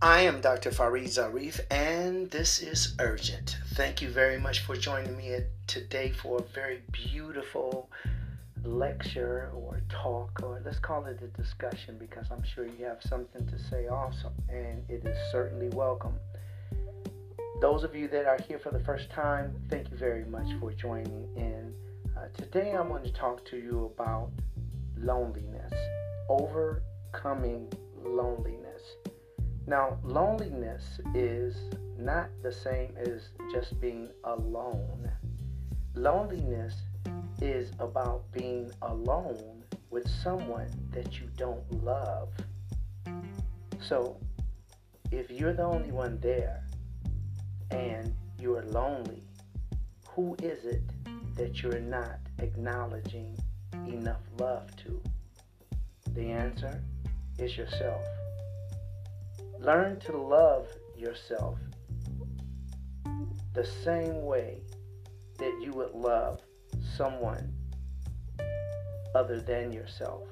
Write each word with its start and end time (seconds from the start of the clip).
I 0.00 0.20
am 0.20 0.40
Dr. 0.40 0.70
Farid 0.70 1.06
Zarif, 1.06 1.58
and 1.72 2.30
this 2.30 2.62
is 2.62 2.94
Urgent. 3.00 3.56
Thank 3.74 4.00
you 4.00 4.08
very 4.08 4.38
much 4.38 4.60
for 4.60 4.76
joining 4.76 5.16
me 5.16 5.36
today 5.66 6.12
for 6.12 6.38
a 6.38 6.42
very 6.54 6.82
beautiful 6.92 7.90
lecture 8.62 9.50
or 9.52 9.80
talk, 9.88 10.40
or 10.44 10.62
let's 10.64 10.78
call 10.78 11.04
it 11.06 11.20
a 11.20 11.26
discussion 11.42 11.98
because 11.98 12.26
I'm 12.30 12.44
sure 12.44 12.64
you 12.64 12.84
have 12.84 13.02
something 13.02 13.44
to 13.48 13.58
say 13.58 13.88
also, 13.88 14.30
and 14.48 14.88
it 14.88 15.04
is 15.04 15.18
certainly 15.32 15.68
welcome. 15.70 16.14
Those 17.60 17.82
of 17.82 17.96
you 17.96 18.06
that 18.06 18.24
are 18.24 18.38
here 18.46 18.60
for 18.60 18.70
the 18.70 18.84
first 18.84 19.10
time, 19.10 19.52
thank 19.68 19.90
you 19.90 19.96
very 19.96 20.24
much 20.26 20.46
for 20.60 20.72
joining 20.74 21.28
in. 21.34 21.74
Uh, 22.16 22.28
today, 22.36 22.72
I 22.72 22.82
want 22.82 23.04
to 23.04 23.12
talk 23.12 23.44
to 23.46 23.56
you 23.56 23.90
about 23.96 24.30
loneliness, 24.96 25.72
overcoming 26.28 27.72
loneliness. 28.04 28.67
Now, 29.68 29.98
loneliness 30.02 30.98
is 31.14 31.54
not 31.98 32.30
the 32.42 32.50
same 32.50 32.94
as 32.96 33.28
just 33.52 33.78
being 33.78 34.08
alone. 34.24 35.10
Loneliness 35.94 36.74
is 37.42 37.70
about 37.78 38.22
being 38.32 38.72
alone 38.80 39.64
with 39.90 40.08
someone 40.08 40.70
that 40.92 41.20
you 41.20 41.26
don't 41.36 41.84
love. 41.84 42.30
So, 43.78 44.16
if 45.10 45.30
you're 45.30 45.52
the 45.52 45.64
only 45.64 45.92
one 45.92 46.18
there 46.20 46.64
and 47.70 48.14
you're 48.40 48.64
lonely, 48.64 49.22
who 50.08 50.34
is 50.42 50.64
it 50.64 50.80
that 51.36 51.62
you're 51.62 51.78
not 51.78 52.20
acknowledging 52.38 53.36
enough 53.86 54.22
love 54.38 54.74
to? 54.76 55.02
The 56.14 56.30
answer 56.30 56.82
is 57.38 57.54
yourself. 57.54 58.00
Learn 59.60 59.98
to 60.00 60.16
love 60.16 60.68
yourself 60.96 61.58
the 63.54 63.64
same 63.64 64.24
way 64.24 64.60
that 65.38 65.60
you 65.60 65.72
would 65.72 65.92
love 65.92 66.40
someone 66.96 67.52
other 69.16 69.40
than 69.40 69.72
yourself. 69.72 70.28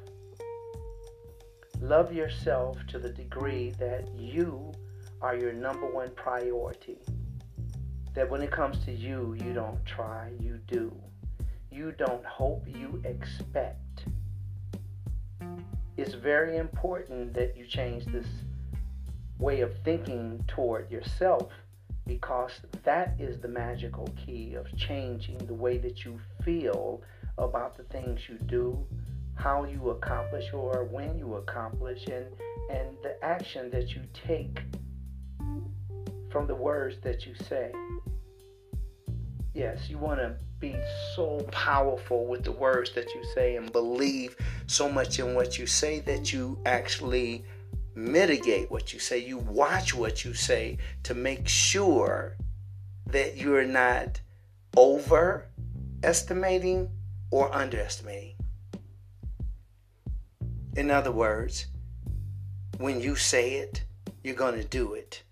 Love 1.80 2.12
yourself 2.12 2.78
to 2.86 3.00
the 3.00 3.08
degree 3.08 3.70
that 3.78 4.08
you 4.16 4.72
are 5.20 5.36
your 5.36 5.52
number 5.52 5.86
one 5.86 6.10
priority. 6.14 6.98
That 8.14 8.30
when 8.30 8.42
it 8.42 8.52
comes 8.52 8.84
to 8.84 8.92
you, 8.92 9.36
you 9.44 9.52
don't 9.52 9.84
try, 9.84 10.30
you 10.38 10.60
do. 10.68 10.94
You 11.72 11.92
don't 11.92 12.24
hope, 12.24 12.64
you 12.68 13.02
expect. 13.04 14.04
It's 15.96 16.14
very 16.14 16.58
important 16.58 17.34
that 17.34 17.56
you 17.56 17.66
change 17.66 18.04
this 18.06 18.26
way 19.38 19.60
of 19.60 19.72
thinking 19.84 20.42
toward 20.48 20.90
yourself 20.90 21.50
because 22.06 22.52
that 22.84 23.14
is 23.18 23.40
the 23.40 23.48
magical 23.48 24.08
key 24.24 24.54
of 24.54 24.66
changing 24.76 25.38
the 25.38 25.54
way 25.54 25.76
that 25.78 26.04
you 26.04 26.18
feel 26.44 27.02
about 27.38 27.76
the 27.76 27.82
things 27.84 28.20
you 28.28 28.36
do, 28.46 28.78
how 29.34 29.64
you 29.64 29.90
accomplish 29.90 30.52
or 30.52 30.84
when 30.84 31.18
you 31.18 31.34
accomplish, 31.34 32.06
and, 32.06 32.26
and 32.70 32.96
the 33.02 33.16
action 33.22 33.70
that 33.70 33.94
you 33.94 34.02
take 34.14 34.60
from 36.30 36.46
the 36.46 36.54
words 36.54 36.96
that 37.02 37.26
you 37.26 37.34
say. 37.48 37.72
Yes, 39.52 39.88
you 39.88 39.98
want 39.98 40.20
to 40.20 40.36
be 40.60 40.76
so 41.14 41.40
powerful 41.50 42.26
with 42.26 42.44
the 42.44 42.52
words 42.52 42.92
that 42.92 43.14
you 43.14 43.22
say 43.34 43.56
and 43.56 43.70
believe 43.72 44.36
so 44.66 44.88
much 44.88 45.18
in 45.18 45.34
what 45.34 45.58
you 45.58 45.66
say 45.66 46.00
that 46.00 46.32
you 46.32 46.58
actually 46.64 47.44
mitigate 47.96 48.70
what 48.70 48.92
you 48.92 49.00
say. 49.00 49.18
You 49.18 49.38
watch 49.38 49.94
what 49.94 50.24
you 50.24 50.34
say 50.34 50.78
to 51.04 51.14
make 51.14 51.48
sure 51.48 52.36
that 53.06 53.36
you're 53.36 53.64
not 53.64 54.20
overestimating 54.76 56.90
or 57.30 57.54
underestimating. 57.54 58.34
In 60.76 60.90
other 60.90 61.12
words, 61.12 61.66
when 62.78 63.00
you 63.00 63.16
say 63.16 63.54
it, 63.54 63.84
you're 64.22 64.34
going 64.34 64.60
to 64.60 64.68
do 64.68 64.92
it. 64.92 65.22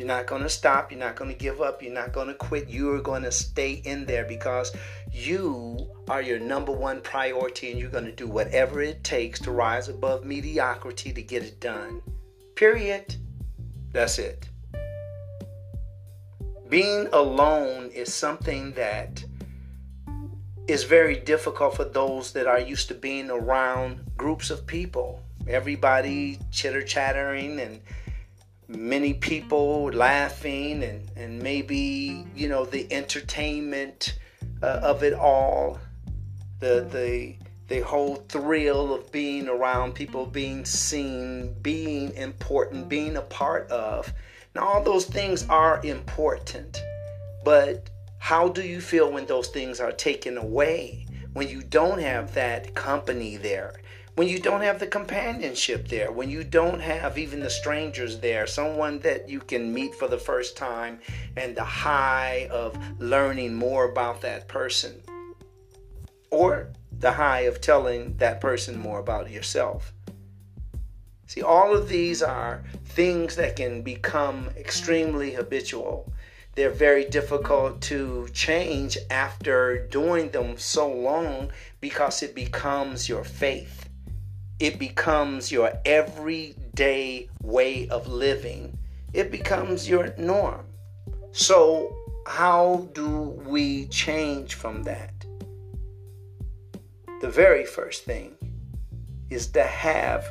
You're 0.00 0.06
not 0.06 0.26
going 0.26 0.40
to 0.44 0.48
stop. 0.48 0.90
You're 0.90 0.98
not 0.98 1.14
going 1.14 1.30
to 1.30 1.36
give 1.36 1.60
up. 1.60 1.82
You're 1.82 1.92
not 1.92 2.14
going 2.14 2.28
to 2.28 2.34
quit. 2.34 2.70
You 2.70 2.90
are 2.94 3.02
going 3.02 3.22
to 3.24 3.30
stay 3.30 3.82
in 3.84 4.06
there 4.06 4.24
because 4.24 4.74
you 5.12 5.90
are 6.08 6.22
your 6.22 6.38
number 6.38 6.72
one 6.72 7.02
priority 7.02 7.70
and 7.70 7.78
you're 7.78 7.90
going 7.90 8.06
to 8.06 8.12
do 8.12 8.26
whatever 8.26 8.80
it 8.80 9.04
takes 9.04 9.38
to 9.40 9.50
rise 9.50 9.90
above 9.90 10.24
mediocrity 10.24 11.12
to 11.12 11.20
get 11.20 11.42
it 11.42 11.60
done. 11.60 12.00
Period. 12.54 13.14
That's 13.92 14.18
it. 14.18 14.48
Being 16.70 17.08
alone 17.12 17.90
is 17.90 18.10
something 18.10 18.72
that 18.72 19.22
is 20.66 20.84
very 20.84 21.16
difficult 21.16 21.76
for 21.76 21.84
those 21.84 22.32
that 22.32 22.46
are 22.46 22.58
used 22.58 22.88
to 22.88 22.94
being 22.94 23.28
around 23.28 24.00
groups 24.16 24.48
of 24.48 24.66
people. 24.66 25.22
Everybody 25.46 26.38
chitter 26.50 26.82
chattering 26.82 27.60
and 27.60 27.82
many 28.76 29.14
people 29.14 29.90
laughing 29.92 30.82
and, 30.82 31.10
and 31.16 31.42
maybe 31.42 32.26
you 32.34 32.48
know 32.48 32.64
the 32.64 32.90
entertainment 32.92 34.18
uh, 34.62 34.80
of 34.82 35.02
it 35.02 35.14
all. 35.14 35.78
The 36.60 36.86
the 36.90 37.36
the 37.68 37.80
whole 37.80 38.16
thrill 38.28 38.92
of 38.94 39.10
being 39.12 39.48
around 39.48 39.94
people 39.94 40.26
being 40.26 40.64
seen 40.64 41.54
being 41.62 42.14
important 42.14 42.88
being 42.88 43.16
a 43.16 43.22
part 43.22 43.70
of. 43.70 44.12
Now 44.54 44.66
all 44.66 44.82
those 44.82 45.04
things 45.04 45.48
are 45.48 45.80
important 45.84 46.82
but 47.44 47.88
how 48.18 48.48
do 48.48 48.62
you 48.62 48.80
feel 48.80 49.10
when 49.10 49.26
those 49.26 49.48
things 49.48 49.80
are 49.80 49.92
taken 49.92 50.36
away? 50.36 51.06
When 51.32 51.48
you 51.48 51.62
don't 51.62 52.00
have 52.00 52.34
that 52.34 52.74
company 52.74 53.36
there 53.36 53.74
when 54.20 54.28
you 54.28 54.38
don't 54.38 54.60
have 54.60 54.78
the 54.78 54.86
companionship 54.86 55.88
there, 55.88 56.12
when 56.12 56.28
you 56.28 56.44
don't 56.44 56.78
have 56.78 57.16
even 57.16 57.40
the 57.40 57.48
strangers 57.48 58.18
there, 58.18 58.46
someone 58.46 58.98
that 58.98 59.30
you 59.30 59.40
can 59.40 59.72
meet 59.72 59.94
for 59.94 60.08
the 60.08 60.18
first 60.18 60.58
time, 60.58 61.00
and 61.38 61.56
the 61.56 61.64
high 61.64 62.46
of 62.50 62.76
learning 63.00 63.54
more 63.54 63.90
about 63.90 64.20
that 64.20 64.46
person, 64.46 65.00
or 66.30 66.68
the 66.98 67.10
high 67.10 67.40
of 67.48 67.62
telling 67.62 68.14
that 68.18 68.42
person 68.42 68.78
more 68.78 68.98
about 68.98 69.30
yourself. 69.30 69.94
See, 71.26 71.40
all 71.40 71.74
of 71.74 71.88
these 71.88 72.22
are 72.22 72.62
things 72.84 73.36
that 73.36 73.56
can 73.56 73.80
become 73.80 74.50
extremely 74.54 75.32
habitual. 75.32 76.12
They're 76.56 76.68
very 76.68 77.06
difficult 77.06 77.80
to 77.82 78.28
change 78.34 78.98
after 79.08 79.86
doing 79.86 80.28
them 80.28 80.58
so 80.58 80.92
long 80.92 81.52
because 81.80 82.22
it 82.22 82.34
becomes 82.34 83.08
your 83.08 83.24
faith 83.24 83.86
it 84.60 84.78
becomes 84.78 85.50
your 85.50 85.72
everyday 85.86 87.28
way 87.42 87.88
of 87.88 88.06
living, 88.06 88.78
it 89.14 89.30
becomes 89.30 89.88
your 89.88 90.14
norm. 90.18 90.66
So, 91.32 91.96
how 92.26 92.88
do 92.92 93.10
we 93.46 93.86
change 93.86 94.54
from 94.54 94.82
that? 94.82 95.14
The 97.22 97.30
very 97.30 97.64
first 97.64 98.04
thing 98.04 98.36
is 99.30 99.46
to 99.48 99.62
have 99.62 100.26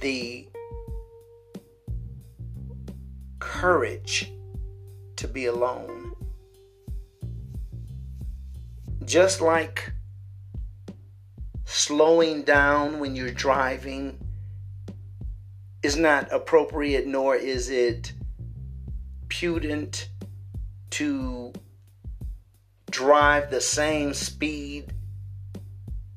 the 0.00 0.48
courage 3.38 4.32
to 5.16 5.28
be 5.28 5.46
alone. 5.46 6.14
Just 9.04 9.40
like 9.40 9.93
slowing 11.74 12.42
down 12.42 13.00
when 13.00 13.16
you're 13.16 13.32
driving 13.32 14.16
is 15.82 15.96
not 15.96 16.32
appropriate, 16.32 17.04
nor 17.04 17.34
is 17.34 17.68
it 17.68 18.12
prudent 19.28 20.08
to 20.90 21.52
drive 22.92 23.50
the 23.50 23.60
same 23.60 24.14
speed 24.14 24.92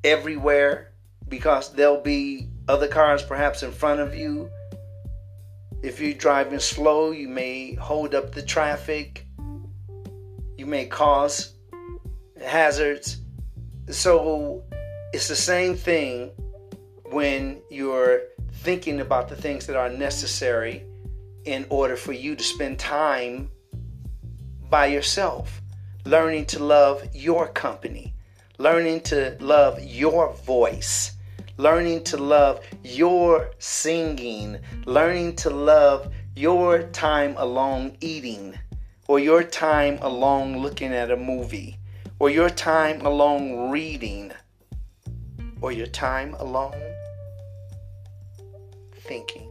everywhere 0.04 0.92
because 1.28 1.72
there'll 1.72 2.00
be 2.00 2.48
other 2.68 2.86
cars 2.86 3.24
perhaps 3.24 3.64
in 3.64 3.72
front 3.72 3.98
of 3.98 4.14
you. 4.14 4.48
If 5.82 6.00
you're 6.00 6.14
driving 6.14 6.60
slow, 6.60 7.10
you 7.10 7.28
may 7.28 7.74
hold 7.74 8.14
up 8.14 8.32
the 8.32 8.42
traffic, 8.42 9.26
you 10.56 10.66
may 10.66 10.86
cause 10.86 11.54
hazards. 12.40 13.22
So, 13.90 14.62
it's 15.12 15.28
the 15.28 15.36
same 15.36 15.74
thing 15.74 16.30
when 17.10 17.62
you're 17.70 18.22
thinking 18.52 19.00
about 19.00 19.28
the 19.28 19.36
things 19.36 19.66
that 19.66 19.76
are 19.76 19.88
necessary 19.88 20.84
in 21.44 21.64
order 21.70 21.96
for 21.96 22.12
you 22.12 22.36
to 22.36 22.44
spend 22.44 22.78
time 22.78 23.50
by 24.68 24.86
yourself, 24.86 25.62
learning 26.04 26.44
to 26.44 26.62
love 26.62 27.02
your 27.14 27.48
company, 27.48 28.14
learning 28.58 29.00
to 29.00 29.34
love 29.40 29.82
your 29.82 30.34
voice, 30.34 31.12
learning 31.56 32.04
to 32.04 32.18
love 32.18 32.60
your 32.84 33.50
singing, 33.58 34.58
learning 34.84 35.34
to 35.34 35.48
love 35.48 36.12
your 36.36 36.82
time 36.88 37.34
alone 37.38 37.96
eating, 38.02 38.54
or 39.06 39.18
your 39.18 39.42
time 39.42 39.98
alone 40.02 40.58
looking 40.58 40.92
at 40.92 41.10
a 41.10 41.16
movie, 41.16 41.78
or 42.18 42.28
your 42.28 42.50
time 42.50 43.00
alone 43.06 43.70
reading, 43.70 44.30
or 45.60 45.72
your 45.72 45.86
time 45.86 46.34
alone 46.34 46.80
thinking. 49.08 49.50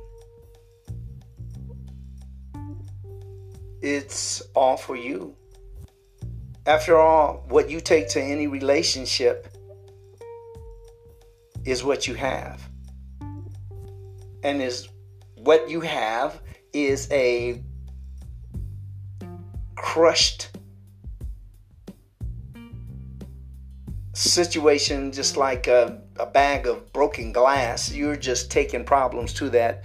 It's 3.82 4.42
all 4.56 4.78
for 4.78 4.96
you. 4.96 5.36
After 6.66 6.98
all, 6.98 7.46
what 7.48 7.70
you 7.70 7.80
take 7.80 8.10
to 8.10 8.22
any 8.22 8.48
relationship 8.48 9.48
is 11.66 11.84
what 11.84 12.08
you 12.08 12.14
have. 12.14 12.62
And 14.44 14.62
is 14.62 14.90
what 15.36 15.70
you 15.70 15.82
have 15.82 16.42
is 16.74 17.10
a 17.12 17.62
crushed 19.76 20.57
situation, 24.18 25.12
just 25.12 25.38
like 25.38 25.68
a, 25.68 26.02
a 26.18 26.26
bag 26.26 26.68
of 26.68 26.92
broken 26.92 27.32
glass. 27.32 27.92
You're 27.92 28.16
just 28.16 28.50
taking 28.50 28.84
problems 28.84 29.34
to 29.34 29.50
that 29.52 29.84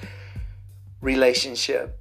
relationship. 1.01 1.99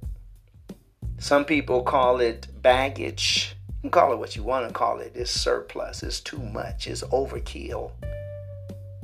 Some 1.18 1.44
people 1.44 1.82
call 1.82 2.20
it 2.20 2.46
baggage. 2.62 3.56
You 3.68 3.74
can 3.82 3.90
call 3.90 4.12
it 4.12 4.18
what 4.18 4.34
you 4.34 4.42
want 4.42 4.66
to 4.66 4.74
call 4.74 4.98
it. 5.00 5.12
It's 5.14 5.30
surplus, 5.30 6.02
it's 6.02 6.20
too 6.20 6.38
much, 6.38 6.86
it's 6.86 7.02
overkill. 7.02 7.92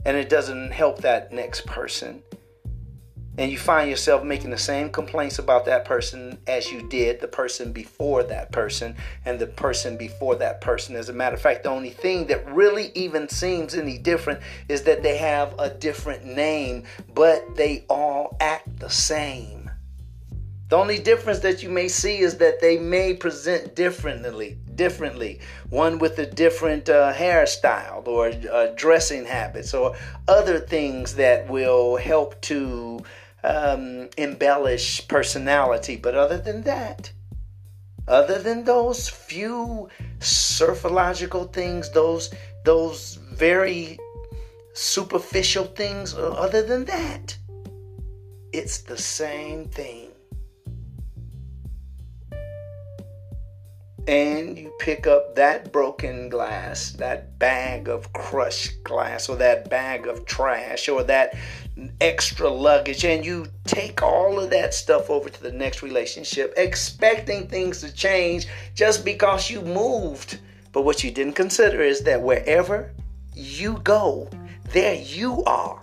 And 0.04 0.16
it 0.16 0.28
doesn't 0.28 0.72
help 0.72 1.02
that 1.02 1.32
next 1.32 1.66
person 1.66 2.22
and 3.38 3.52
you 3.52 3.56
find 3.56 3.88
yourself 3.88 4.24
making 4.24 4.50
the 4.50 4.58
same 4.58 4.90
complaints 4.90 5.38
about 5.38 5.64
that 5.64 5.84
person 5.84 6.36
as 6.48 6.70
you 6.72 6.82
did 6.88 7.20
the 7.20 7.28
person 7.28 7.72
before 7.72 8.24
that 8.24 8.50
person 8.50 8.96
and 9.24 9.38
the 9.38 9.46
person 9.46 9.96
before 9.96 10.34
that 10.34 10.60
person. 10.60 10.96
As 10.96 11.08
a 11.08 11.12
matter 11.12 11.36
of 11.36 11.40
fact, 11.40 11.62
the 11.62 11.70
only 11.70 11.90
thing 11.90 12.26
that 12.26 12.44
really 12.52 12.90
even 12.96 13.28
seems 13.28 13.74
any 13.74 13.96
different 13.96 14.40
is 14.68 14.82
that 14.82 15.04
they 15.04 15.16
have 15.16 15.54
a 15.58 15.70
different 15.70 16.24
name, 16.24 16.82
but 17.14 17.54
they 17.54 17.84
all 17.88 18.36
act 18.40 18.80
the 18.80 18.90
same. 18.90 19.70
The 20.68 20.76
only 20.76 20.98
difference 20.98 21.38
that 21.38 21.62
you 21.62 21.70
may 21.70 21.88
see 21.88 22.18
is 22.18 22.36
that 22.38 22.60
they 22.60 22.76
may 22.76 23.14
present 23.14 23.74
differently. 23.74 24.58
Differently, 24.74 25.40
one 25.70 25.98
with 25.98 26.18
a 26.18 26.26
different 26.26 26.88
uh, 26.88 27.12
hairstyle 27.12 28.06
or 28.06 28.28
uh, 28.28 28.66
dressing 28.76 29.24
habits 29.24 29.74
or 29.74 29.96
other 30.28 30.60
things 30.60 31.14
that 31.14 31.48
will 31.48 31.96
help 31.96 32.40
to 32.42 33.00
um, 33.48 34.08
embellish 34.18 35.08
personality. 35.08 35.96
But 35.96 36.14
other 36.14 36.38
than 36.38 36.62
that, 36.62 37.10
other 38.06 38.38
than 38.38 38.64
those 38.64 39.08
few 39.08 39.88
surfological 40.18 41.52
things, 41.52 41.90
those 41.90 42.32
those 42.64 43.18
very 43.32 43.98
superficial 44.74 45.64
things, 45.64 46.14
uh, 46.14 46.32
other 46.32 46.62
than 46.62 46.84
that, 46.84 47.36
it's 48.52 48.82
the 48.82 48.98
same 48.98 49.68
thing. 49.68 50.10
and 54.08 54.58
you 54.58 54.72
pick 54.78 55.06
up 55.06 55.34
that 55.36 55.70
broken 55.70 56.30
glass, 56.30 56.92
that 56.92 57.38
bag 57.38 57.88
of 57.88 58.10
crushed 58.14 58.82
glass, 58.82 59.28
or 59.28 59.36
that 59.36 59.68
bag 59.68 60.06
of 60.06 60.24
trash, 60.24 60.88
or 60.88 61.02
that 61.04 61.36
extra 62.00 62.48
luggage, 62.48 63.04
and 63.04 63.24
you 63.24 63.46
take 63.64 64.02
all 64.02 64.38
of 64.40 64.50
that 64.50 64.74
stuff 64.74 65.10
over 65.10 65.28
to 65.28 65.42
the 65.42 65.52
next 65.52 65.82
relationship, 65.82 66.52
expecting 66.56 67.48
things 67.48 67.80
to 67.80 67.92
change 67.92 68.46
just 68.74 69.04
because 69.04 69.50
you 69.50 69.60
moved. 69.62 70.40
But 70.72 70.82
what 70.82 71.02
you 71.02 71.10
didn't 71.10 71.34
consider 71.34 71.80
is 71.80 72.02
that 72.02 72.22
wherever 72.22 72.92
you 73.34 73.78
go, 73.84 74.28
there 74.72 74.94
you 74.94 75.44
are 75.44 75.82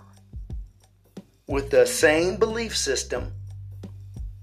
with 1.46 1.70
the 1.70 1.86
same 1.86 2.36
belief 2.36 2.76
system 2.76 3.32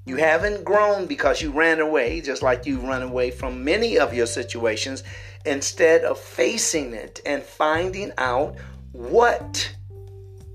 you 0.06 0.18
haven't 0.18 0.66
grown 0.66 1.06
because 1.06 1.42
you 1.42 1.52
ran 1.52 1.80
away, 1.80 2.20
just 2.20 2.42
like 2.42 2.66
you 2.66 2.80
run 2.80 3.04
away 3.04 3.32
from 3.32 3.64
many 3.64 3.98
of 3.98 4.14
your 4.14 4.26
situations, 4.26 5.04
instead 5.46 6.04
of 6.04 6.20
facing 6.20 6.94
it 6.94 7.22
and 7.26 7.42
finding 7.42 8.12
out 8.18 8.58
what 8.92 9.74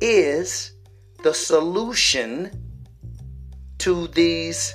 is 0.02 0.72
the 1.22 1.34
solution 1.34 2.50
to 3.78 4.06
these 4.08 4.74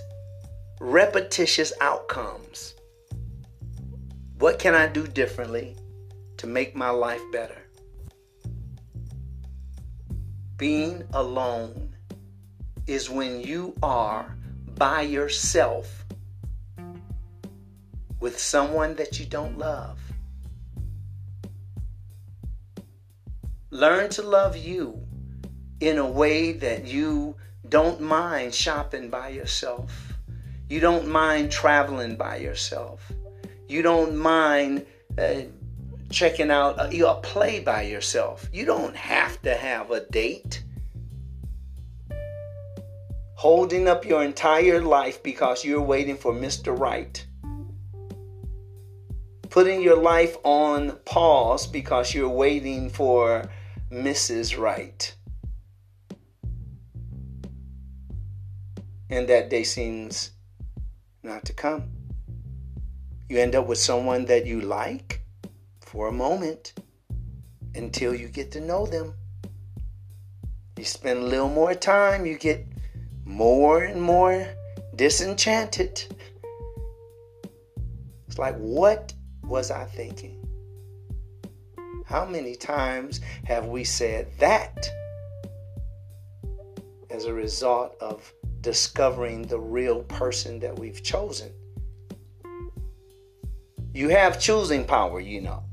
repetitious 0.82 1.72
outcomes. 1.80 2.76
What 4.40 4.60
can 4.60 4.74
I 4.74 4.88
do 4.88 5.08
differently 5.08 5.78
to 6.38 6.48
make 6.48 6.76
my 6.76 6.90
life 6.90 7.22
better? 7.32 7.62
Being 10.58 11.04
alone 11.14 11.96
is 12.88 13.10
when 13.10 13.40
you 13.40 13.74
are 13.82 14.36
by 14.76 15.02
yourself 15.02 16.04
with 18.20 18.38
someone 18.38 18.96
that 18.96 19.18
you 19.18 19.26
don't 19.26 19.58
love. 19.58 19.98
Learn 23.70 24.10
to 24.10 24.22
love 24.22 24.58
you 24.58 25.08
in 25.84 25.98
a 25.98 26.10
way 26.10 26.54
that 26.54 26.86
you 26.86 27.36
don't 27.68 28.00
mind 28.00 28.54
shopping 28.54 29.10
by 29.10 29.28
yourself. 29.28 30.14
You 30.70 30.80
don't 30.80 31.10
mind 31.10 31.52
traveling 31.52 32.16
by 32.16 32.38
yourself. 32.38 33.12
You 33.68 33.82
don't 33.82 34.16
mind 34.16 34.86
uh, 35.18 35.42
checking 36.10 36.52
out 36.52 36.80
a, 36.80 37.06
a 37.06 37.16
play 37.16 37.60
by 37.60 37.82
yourself. 37.82 38.48
You 38.54 38.64
don't 38.66 38.96
have 38.96 39.42
to 39.42 39.54
have 39.54 39.92
a 39.92 40.06
date 40.06 40.64
holding 43.36 43.90
up 43.90 44.06
your 44.06 44.24
entire 44.24 44.82
life 44.82 45.22
because 45.22 45.66
you're 45.66 45.82
waiting 45.82 46.16
for 46.16 46.32
Mr. 46.32 46.80
Right. 46.80 47.26
Putting 49.50 49.82
your 49.82 50.02
life 50.02 50.38
on 50.46 50.92
pause 51.04 51.68
because 51.68 52.14
you're 52.14 52.30
waiting 52.30 52.90
for 52.90 53.50
Mrs. 53.92 54.58
Right. 54.58 55.14
And 59.14 59.28
that 59.30 59.52
day 59.52 59.64
seems 59.64 60.32
not 61.22 61.46
to 61.46 61.54
come. 61.54 61.84
You 63.30 63.38
end 63.38 63.54
up 63.54 63.68
with 63.68 63.78
someone 63.78 64.26
that 64.26 64.48
you 64.48 64.60
like 64.60 65.22
for 65.82 66.08
a 66.08 66.12
moment 66.12 66.74
until 67.76 68.16
you 68.16 68.28
get 68.28 68.52
to 68.54 68.60
know 68.60 68.88
them. 68.88 69.14
You 70.80 70.84
spend 70.84 71.20
a 71.20 71.26
little 71.26 71.48
more 71.48 71.76
time, 71.76 72.26
you 72.26 72.40
get 72.40 72.66
more 73.24 73.84
and 73.84 74.02
more 74.02 74.48
disenchanted. 74.96 76.04
It's 78.28 78.40
like, 78.40 78.56
what 78.56 79.14
was 79.44 79.70
I 79.70 79.86
thinking? 79.86 80.44
How 82.08 82.26
many 82.26 82.56
times 82.56 83.22
have 83.44 83.68
we 83.68 83.84
said 83.84 84.32
that 84.40 84.90
as 87.12 87.26
a 87.26 87.34
result 87.34 87.96
of 88.02 88.34
discovering 88.64 89.44
the 89.44 89.60
real 89.60 90.02
person 90.02 90.60
that 90.62 90.80
we've 90.80 91.04
chosen? 91.04 91.52
You 93.94 94.10
have 94.10 94.40
choosing 94.40 94.86
power, 94.86 95.20
you 95.20 95.42
know. 95.42 95.64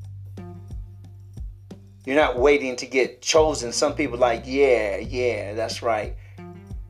You're 2.05 2.17
not 2.17 2.39
waiting 2.39 2.77
to 2.77 2.87
get 2.87 3.23
chosen. 3.23 3.73
Some 3.73 3.95
people 3.95 4.19
like, 4.19 4.43
yeah, 4.45 4.99
yeah, 4.99 5.55
that's 5.55 5.81
right 5.81 6.15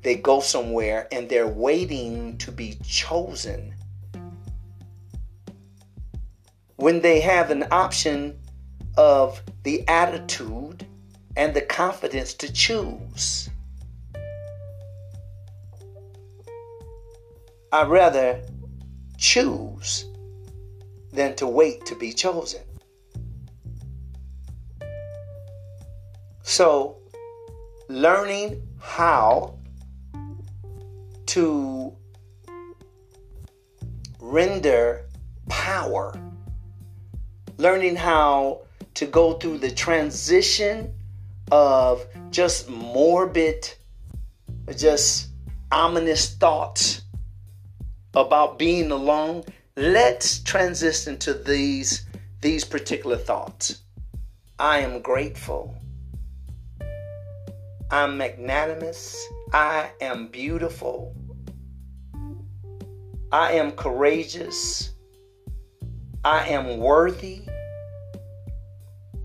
they 0.02 0.16
go 0.16 0.40
somewhere 0.40 1.08
and 1.12 1.28
they're 1.28 1.46
waiting 1.46 2.38
to 2.38 2.50
be 2.50 2.78
chosen. 2.84 3.74
When 6.76 7.00
they 7.00 7.20
have 7.20 7.50
an 7.50 7.66
option 7.70 8.38
of 8.96 9.42
the 9.64 9.86
attitude 9.86 10.86
and 11.36 11.54
the 11.54 11.60
confidence 11.60 12.34
to 12.34 12.52
choose. 12.52 13.50
I'd 17.72 17.88
rather 17.88 18.40
choose 19.16 20.06
than 21.12 21.36
to 21.36 21.46
wait 21.46 21.86
to 21.86 21.94
be 21.94 22.12
chosen. 22.12 22.62
So, 26.42 26.96
learning 27.88 28.66
how 28.80 29.54
to 31.26 31.92
render 34.18 35.06
power, 35.48 36.12
learning 37.58 37.94
how 37.94 38.62
to 38.94 39.06
go 39.06 39.34
through 39.34 39.58
the 39.58 39.70
transition 39.70 40.92
of 41.52 42.04
just 42.30 42.68
morbid, 42.68 43.72
just 44.76 45.28
ominous 45.70 46.34
thoughts 46.34 47.02
about 48.14 48.58
being 48.58 48.90
alone, 48.90 49.44
let's 49.76 50.40
transition 50.40 51.18
to 51.18 51.34
these 51.34 52.06
these 52.40 52.64
particular 52.64 53.16
thoughts. 53.16 53.82
I 54.58 54.78
am 54.78 55.02
grateful. 55.02 55.76
I'm 57.90 58.16
magnanimous. 58.16 59.16
I 59.52 59.90
am 60.00 60.28
beautiful. 60.28 61.14
I 63.32 63.52
am 63.52 63.72
courageous. 63.72 64.94
I 66.24 66.48
am 66.48 66.78
worthy. 66.78 67.42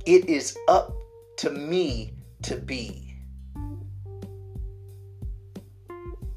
It 0.05 0.29
is 0.29 0.57
up 0.67 0.93
to 1.37 1.51
me 1.51 2.13
to 2.43 2.55
be. 2.55 3.04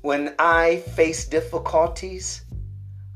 When 0.09 0.35
I 0.39 0.77
face 0.97 1.27
difficulties, 1.27 2.47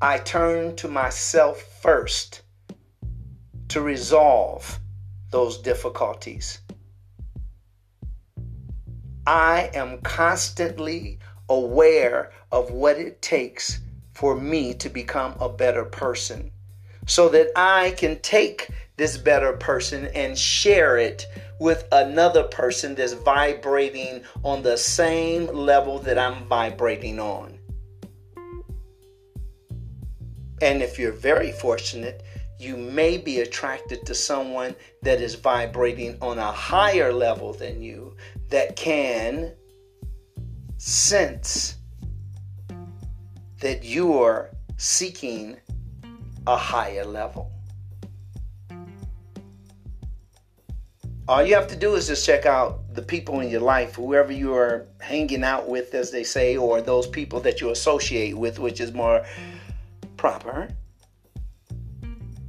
I 0.03 0.19
turn 0.19 0.77
to 0.77 0.89
myself 0.89 1.63
first 1.81 2.43
to 3.69 3.81
resolve 3.81 4.79
those 5.31 5.57
difficulties. 5.57 6.61
I 9.27 9.71
am 9.73 10.03
constantly 10.03 11.19
aware 11.49 12.31
of 12.53 12.71
what 12.73 12.99
it 12.99 13.23
takes 13.23 13.81
for 14.13 14.39
me 14.39 14.75
to 14.75 14.91
become 14.91 15.35
a 15.41 15.49
better 15.49 15.87
person 15.87 16.51
so 17.07 17.31
that 17.31 17.53
I 17.57 17.93
can 17.93 18.21
take 18.21 18.69
this 18.97 19.17
better 19.17 19.55
person 19.55 20.07
and 20.15 20.39
share 20.39 20.99
it 20.99 21.27
with 21.59 21.87
another 21.93 22.45
person 22.45 22.95
that's 22.95 23.13
vibrating 23.13 24.23
on 24.43 24.63
the 24.63 24.77
same 24.77 25.47
level 25.47 25.99
that 26.01 26.19
I'm 26.19 26.45
vibrating 26.47 27.19
on. 27.19 27.59
And 30.61 30.83
if 30.83 30.99
you're 30.99 31.13
very 31.13 31.53
fortunate, 31.53 32.23
you 32.59 32.77
may 32.77 33.19
be 33.19 33.41
attracted 33.41 34.07
to 34.07 34.15
someone 34.15 34.77
that 35.03 35.21
is 35.21 35.35
vibrating 35.35 36.17
on 36.23 36.39
a 36.39 36.53
higher 36.53 37.13
level 37.13 37.53
than 37.53 37.83
you 37.83 38.17
that 38.51 38.77
can 38.77 39.53
sense 40.77 41.77
that 43.59 43.83
you 43.83 44.21
are 44.21 44.51
seeking 44.77 45.57
a 46.47 46.57
higher 46.57 47.05
level. 47.05 47.51
All 51.29 51.45
you 51.45 51.55
have 51.55 51.69
to 51.69 51.77
do 51.77 51.95
is 51.95 52.09
just 52.09 52.27
check 52.27 52.47
out 52.47 52.93
the 52.95 53.03
people 53.03 53.41
in 53.41 53.49
your 53.49 53.61
life, 53.61 53.95
whoever 53.95 54.33
you 54.33 54.55
are 54.55 54.89
hanging 55.01 55.45
out 55.45 55.69
with, 55.69 55.95
as 55.95 56.11
they 56.11 56.25
say, 56.25 56.57
or 56.57 56.83
those 56.83 57.07
people 57.07 57.39
that 57.41 57.61
you 57.61 57.71
associate 57.71 58.37
with, 58.37 58.59
which 58.59 58.81
is 58.81 58.93
more 58.93 59.25
proper. 60.17 60.69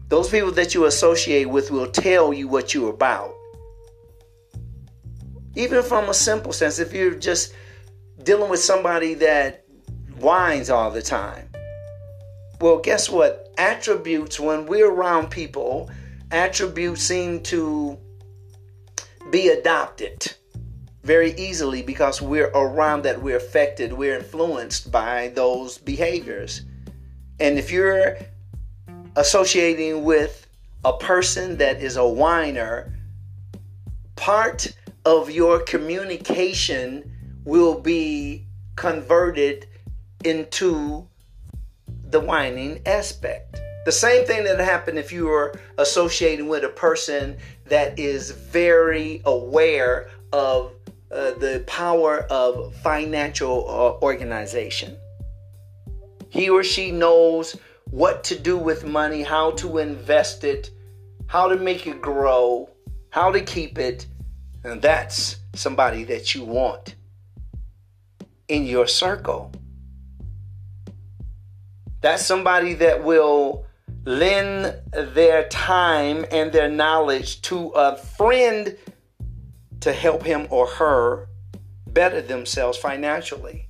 Those 0.09 0.29
people 0.29 0.51
that 0.53 0.73
you 0.73 0.85
associate 0.85 1.49
with 1.49 1.69
will 1.69 1.87
tell 1.87 2.33
you 2.33 2.47
what 2.47 2.73
you're 2.73 2.89
about. 2.89 3.35
Even 5.55 5.83
from 5.83 6.09
a 6.09 6.13
simple 6.13 6.51
sense, 6.51 6.79
if 6.79 6.93
you're 6.93 7.13
just 7.13 7.53
dealing 8.23 8.49
with 8.49 8.59
somebody 8.59 9.13
that 9.15 9.65
whines 10.17 10.71
all 10.71 10.89
the 10.89 11.01
time, 11.01 11.47
well, 12.59 12.79
guess 12.79 13.07
what? 13.07 13.53
Attributes, 13.59 14.39
when 14.39 14.65
we're 14.65 14.91
around 14.91 15.29
people, 15.29 15.91
attributes 16.31 17.03
seem 17.03 17.41
to 17.43 17.99
be 19.33 19.47
adopted 19.47 20.31
very 21.01 21.31
easily 21.31 21.81
because 21.81 22.21
we're 22.21 22.51
around 22.51 23.01
that, 23.01 23.19
we're 23.19 23.37
affected, 23.37 23.91
we're 23.91 24.15
influenced 24.15 24.91
by 24.91 25.29
those 25.29 25.79
behaviors. 25.79 26.61
And 27.39 27.57
if 27.57 27.71
you're 27.71 28.15
associating 29.15 30.03
with 30.03 30.45
a 30.85 30.95
person 30.95 31.57
that 31.57 31.81
is 31.81 31.97
a 31.97 32.07
whiner, 32.07 32.93
part 34.15 34.71
of 35.03 35.31
your 35.31 35.61
communication 35.61 37.11
will 37.43 37.79
be 37.79 38.45
converted 38.75 39.65
into 40.23 41.07
the 41.87 42.19
whining 42.19 42.83
aspect. 42.85 43.59
The 43.85 43.91
same 43.91 44.27
thing 44.27 44.43
that 44.43 44.59
happened 44.59 44.99
if 44.99 45.11
you 45.11 45.25
were 45.25 45.59
associating 45.79 46.47
with 46.47 46.63
a 46.63 46.69
person 46.69 47.37
that 47.73 47.97
is 47.97 48.29
very 48.29 49.19
aware 49.25 50.07
of 50.31 50.73
uh, 51.11 51.31
the 51.31 51.63
power 51.65 52.19
of 52.29 52.75
financial 52.75 53.67
uh, 53.67 54.05
organization. 54.05 54.95
He 56.29 56.51
or 56.51 56.63
she 56.63 56.91
knows 56.91 57.55
what 57.89 58.23
to 58.25 58.37
do 58.37 58.59
with 58.59 58.85
money, 58.85 59.23
how 59.23 59.53
to 59.53 59.79
invest 59.79 60.43
it, 60.43 60.69
how 61.25 61.47
to 61.47 61.55
make 61.55 61.87
it 61.87 61.99
grow, 61.99 62.69
how 63.09 63.31
to 63.31 63.41
keep 63.41 63.79
it. 63.79 64.05
And 64.63 64.79
that's 64.79 65.37
somebody 65.55 66.03
that 66.03 66.35
you 66.35 66.43
want 66.43 66.93
in 68.49 68.67
your 68.67 68.85
circle. 68.85 69.51
That's 72.01 72.23
somebody 72.23 72.75
that 72.75 73.03
will 73.03 73.65
lend 74.05 74.75
their 74.91 75.47
time 75.49 76.25
and 76.31 76.51
their 76.51 76.69
knowledge 76.69 77.41
to 77.43 77.69
a 77.69 77.97
friend 77.97 78.77
to 79.79 79.93
help 79.93 80.23
him 80.23 80.47
or 80.49 80.67
her 80.67 81.27
better 81.87 82.21
themselves 82.21 82.77
financially. 82.77 83.69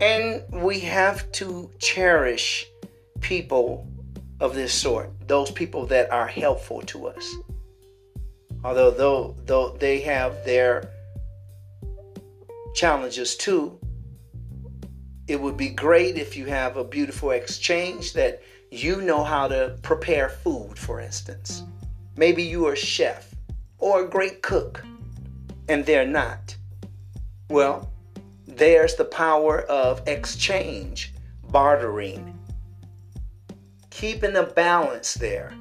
And 0.00 0.42
we 0.50 0.80
have 0.80 1.30
to 1.32 1.70
cherish 1.78 2.66
people 3.20 3.86
of 4.40 4.54
this 4.54 4.74
sort, 4.74 5.10
those 5.28 5.50
people 5.50 5.86
that 5.86 6.10
are 6.10 6.26
helpful 6.26 6.82
to 6.82 7.06
us. 7.06 7.34
Although 8.64 8.90
though, 8.90 9.36
though 9.46 9.70
they 9.70 10.00
have 10.00 10.44
their 10.44 10.90
challenges 12.74 13.36
too, 13.36 13.78
it 15.32 15.40
would 15.40 15.56
be 15.56 15.70
great 15.70 16.18
if 16.18 16.36
you 16.36 16.44
have 16.44 16.76
a 16.76 16.84
beautiful 16.84 17.30
exchange 17.30 18.12
that 18.12 18.42
you 18.70 19.00
know 19.00 19.24
how 19.24 19.48
to 19.48 19.78
prepare 19.80 20.28
food, 20.28 20.78
for 20.78 21.00
instance. 21.00 21.62
Maybe 22.16 22.42
you 22.42 22.66
are 22.66 22.74
a 22.74 22.76
chef 22.76 23.34
or 23.78 24.04
a 24.04 24.08
great 24.08 24.42
cook, 24.42 24.84
and 25.70 25.86
they're 25.86 26.06
not. 26.06 26.54
Well, 27.48 27.90
there's 28.46 28.94
the 28.96 29.06
power 29.06 29.62
of 29.62 30.06
exchange, 30.06 31.14
bartering, 31.48 32.38
keeping 33.88 34.36
a 34.36 34.42
balance 34.42 35.14
there, 35.14 35.54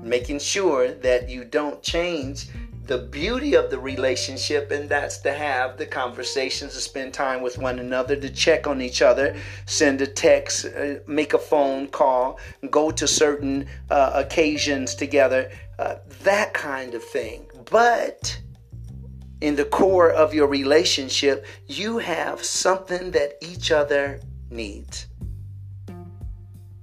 making 0.00 0.38
sure 0.38 0.92
that 0.94 1.28
you 1.28 1.44
don't 1.44 1.82
change 1.82 2.48
the 2.86 2.98
beauty 2.98 3.54
of 3.54 3.70
the 3.70 3.78
relationship, 3.78 4.70
and 4.70 4.88
that's 4.88 5.18
to 5.18 5.32
have 5.32 5.78
the 5.78 5.86
conversations, 5.86 6.74
to 6.74 6.80
spend 6.80 7.14
time 7.14 7.40
with 7.40 7.56
one 7.56 7.78
another, 7.78 8.14
to 8.16 8.28
check 8.28 8.66
on 8.66 8.82
each 8.82 9.00
other, 9.00 9.36
send 9.64 10.02
a 10.02 10.06
text, 10.06 10.66
uh, 10.66 10.96
make 11.06 11.32
a 11.32 11.38
phone 11.38 11.86
call, 11.88 12.38
go 12.70 12.90
to 12.90 13.08
certain 13.08 13.66
uh, 13.90 14.12
occasions 14.14 14.94
together, 14.94 15.50
uh, 15.78 15.96
that 16.22 16.52
kind 16.52 16.94
of 16.94 17.02
thing. 17.02 17.46
But 17.70 18.38
in 19.40 19.56
the 19.56 19.64
core 19.64 20.10
of 20.10 20.34
your 20.34 20.46
relationship, 20.46 21.46
you 21.66 21.98
have 21.98 22.44
something 22.44 23.12
that 23.12 23.38
each 23.40 23.70
other 23.70 24.20
needs. 24.50 25.06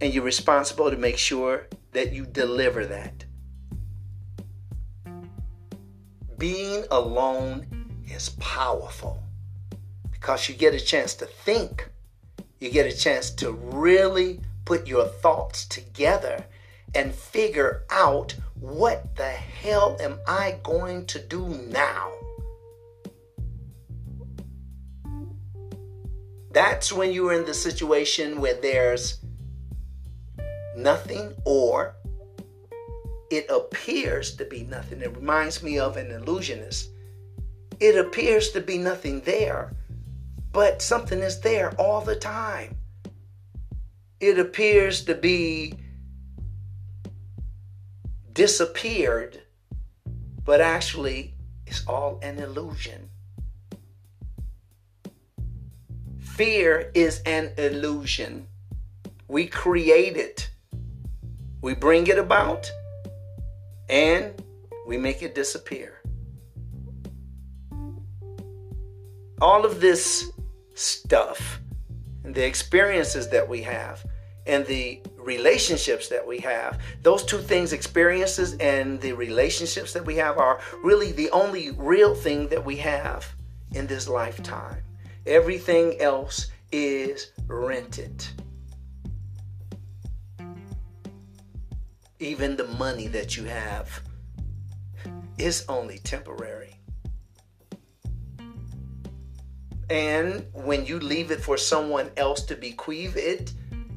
And 0.01 0.11
you're 0.13 0.23
responsible 0.23 0.89
to 0.89 0.97
make 0.97 1.19
sure 1.19 1.67
that 1.91 2.11
you 2.11 2.25
deliver 2.25 2.87
that. 2.87 3.25
Being 6.41 6.83
alone 6.89 7.67
is 8.09 8.29
powerful 8.39 9.21
because 10.11 10.49
you 10.49 10.55
get 10.55 10.73
a 10.73 10.79
chance 10.79 11.13
to 11.13 11.27
think. 11.27 11.87
You 12.59 12.71
get 12.71 12.91
a 12.91 12.97
chance 12.97 13.29
to 13.35 13.51
really 13.51 14.39
put 14.65 14.87
your 14.87 15.05
thoughts 15.05 15.65
together 15.65 16.43
and 16.95 17.13
figure 17.13 17.83
out 17.91 18.33
what 18.59 19.15
the 19.17 19.29
hell 19.29 19.95
am 19.99 20.17
I 20.27 20.57
going 20.63 21.05
to 21.05 21.19
do 21.19 21.47
now? 21.69 22.11
That's 26.49 26.91
when 26.91 27.11
you're 27.11 27.33
in 27.33 27.45
the 27.45 27.53
situation 27.53 28.41
where 28.41 28.59
there's 28.59 29.19
nothing 30.75 31.35
or 31.45 31.97
it 33.31 33.49
appears 33.49 34.35
to 34.35 34.45
be 34.45 34.63
nothing. 34.63 35.01
It 35.01 35.15
reminds 35.15 35.63
me 35.63 35.79
of 35.79 35.95
an 35.95 36.11
illusionist. 36.11 36.89
It 37.79 37.97
appears 37.97 38.51
to 38.51 38.59
be 38.59 38.77
nothing 38.77 39.21
there, 39.21 39.73
but 40.51 40.81
something 40.81 41.19
is 41.19 41.39
there 41.39 41.71
all 41.79 42.01
the 42.01 42.17
time. 42.17 42.75
It 44.19 44.37
appears 44.37 45.05
to 45.05 45.15
be 45.15 45.73
disappeared, 48.33 49.41
but 50.43 50.59
actually 50.59 51.33
it's 51.65 51.87
all 51.87 52.19
an 52.21 52.37
illusion. 52.37 53.09
Fear 56.19 56.91
is 56.93 57.21
an 57.25 57.51
illusion. 57.57 58.47
We 59.29 59.47
create 59.47 60.17
it, 60.17 60.49
we 61.61 61.73
bring 61.73 62.07
it 62.07 62.17
about, 62.17 62.69
and 63.91 64.41
we 64.87 64.97
make 64.97 65.21
it 65.21 65.35
disappear. 65.35 66.01
All 69.41 69.65
of 69.65 69.81
this 69.81 70.31
stuff 70.73 71.59
and 72.23 72.33
the 72.33 72.45
experiences 72.45 73.29
that 73.29 73.47
we 73.47 73.61
have 73.63 74.03
and 74.47 74.65
the 74.65 75.01
relationships 75.17 76.07
that 76.07 76.25
we 76.25 76.39
have, 76.39 76.79
those 77.03 77.23
two 77.23 77.37
things, 77.37 77.73
experiences 77.73 78.55
and 78.59 78.99
the 79.01 79.13
relationships 79.13 79.93
that 79.93 80.05
we 80.05 80.15
have, 80.15 80.37
are 80.37 80.59
really 80.83 81.11
the 81.11 81.29
only 81.31 81.71
real 81.71 82.15
thing 82.15 82.47
that 82.47 82.63
we 82.63 82.77
have 82.77 83.35
in 83.73 83.85
this 83.87 84.07
lifetime. 84.07 84.81
Everything 85.27 85.99
else 86.01 86.51
is 86.71 87.31
rented. 87.47 88.25
Even 92.21 92.55
the 92.55 92.67
money 92.67 93.07
that 93.07 93.35
you 93.35 93.45
have 93.45 93.99
is 95.39 95.65
only 95.67 95.97
temporary. 95.97 96.75
And 99.89 100.45
when 100.53 100.85
you 100.85 100.99
leave 100.99 101.31
it 101.31 101.41
for 101.41 101.57
someone 101.57 102.11
else 102.17 102.43
to 102.43 102.55
bequeath 102.55 103.17
it, 103.17 103.53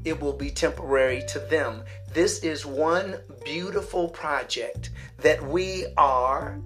it 0.07 0.19
will 0.19 0.33
be 0.33 0.51
temporary 0.51 1.23
to 1.29 1.39
them. 1.39 1.83
This 2.15 2.39
is 2.39 2.65
one 2.65 3.17
beautiful 3.45 4.09
project 4.09 4.89
that 5.19 5.47
we 5.47 5.85
are 5.99 6.59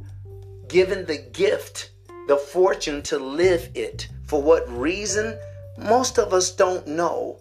given 0.68 1.04
the 1.06 1.18
gift, 1.18 1.90
the 2.28 2.36
fortune 2.36 3.02
to 3.02 3.18
live 3.18 3.68
it. 3.74 4.08
For 4.26 4.40
what 4.40 4.70
reason? 4.70 5.36
Most 5.76 6.20
of 6.20 6.32
us 6.32 6.52
don't 6.52 6.86
know. 6.86 7.40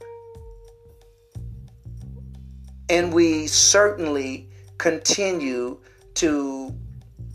And 2.90 3.14
we 3.14 3.48
certainly 3.48 4.50
continue 4.78 5.80
to 6.16 6.74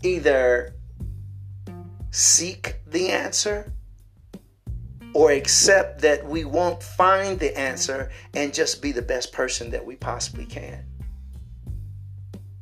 either 0.01 0.75
seek 2.11 2.75
the 2.87 3.09
answer 3.09 3.71
or 5.13 5.31
accept 5.31 6.01
that 6.01 6.25
we 6.25 6.43
won't 6.43 6.81
find 6.81 7.39
the 7.39 7.57
answer 7.57 8.11
and 8.33 8.53
just 8.53 8.81
be 8.81 8.91
the 8.91 9.01
best 9.01 9.31
person 9.31 9.69
that 9.71 9.85
we 9.85 9.95
possibly 9.95 10.45
can. 10.45 10.85